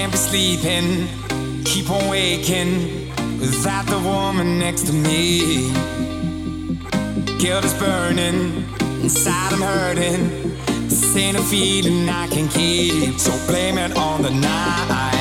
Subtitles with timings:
[0.00, 1.62] can't be sleeping.
[1.64, 5.70] Keep on waking without the woman next to me.
[7.38, 8.64] Guilt is burning,
[9.02, 10.56] inside I'm hurting.
[10.88, 15.19] This ain't a feeling I can keep, so blame it on the night.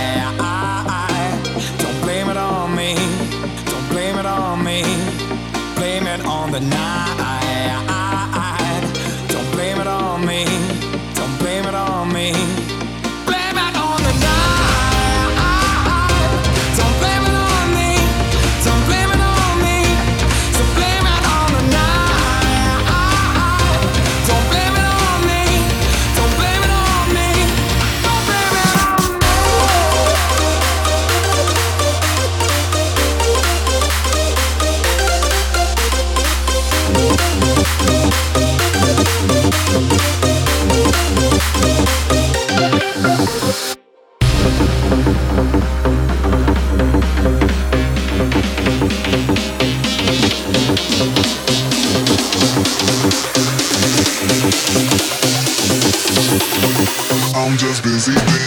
[57.50, 58.39] I'm just busy.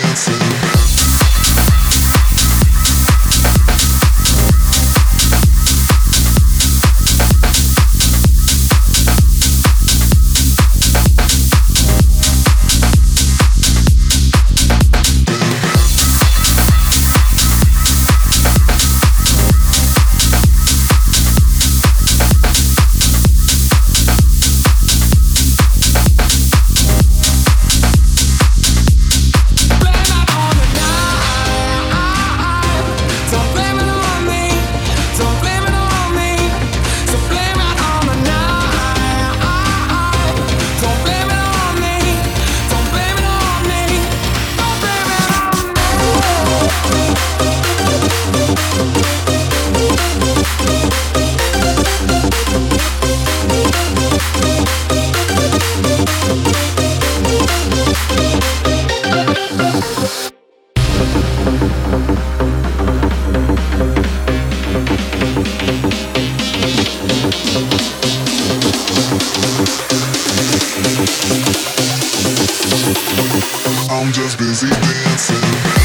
[73.91, 75.82] I'm just busy dancing.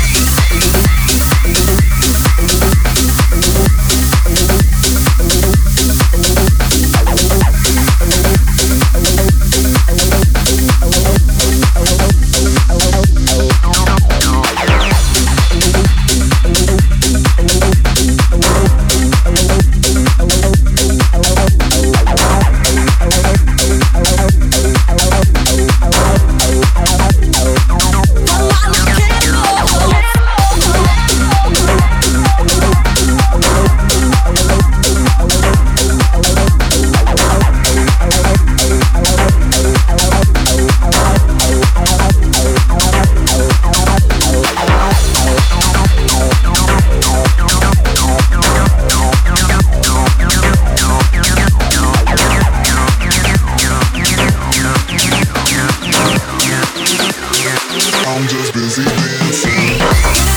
[57.69, 60.36] I'm just busy dancing.